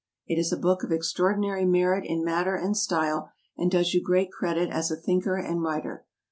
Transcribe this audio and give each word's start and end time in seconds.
It 0.25 0.39
is 0.39 0.51
a 0.51 0.57
book 0.57 0.81
of 0.81 0.91
extraordinary 0.91 1.63
merit 1.63 2.03
in 2.07 2.25
matter 2.25 2.55
and 2.55 2.75
style, 2.75 3.29
and 3.55 3.69
does 3.69 3.93
you 3.93 4.01
great 4.01 4.31
credit 4.31 4.71
as 4.71 4.89
a 4.89 4.95
thinker 4.95 5.37
and 5.37 5.61
writer. 5.61 6.07